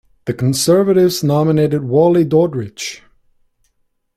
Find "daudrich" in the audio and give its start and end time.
2.25-3.01